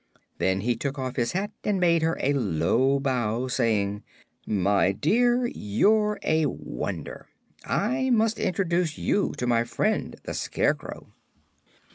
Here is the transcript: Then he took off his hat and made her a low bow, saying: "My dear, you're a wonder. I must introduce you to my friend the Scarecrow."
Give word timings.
Then 0.39 0.61
he 0.61 0.75
took 0.75 0.97
off 0.97 1.15
his 1.15 1.33
hat 1.33 1.51
and 1.63 1.79
made 1.79 2.01
her 2.01 2.17
a 2.19 2.33
low 2.33 2.99
bow, 2.99 3.47
saying: 3.47 4.01
"My 4.47 4.91
dear, 4.91 5.45
you're 5.45 6.17
a 6.23 6.47
wonder. 6.47 7.27
I 7.65 8.09
must 8.09 8.39
introduce 8.39 8.97
you 8.97 9.33
to 9.37 9.45
my 9.45 9.63
friend 9.63 10.15
the 10.23 10.33
Scarecrow." 10.33 11.13